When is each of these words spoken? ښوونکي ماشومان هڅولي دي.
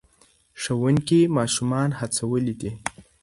ښوونکي 0.61 1.21
ماشومان 1.37 1.89
هڅولي 1.99 2.53
دي. 2.61 2.71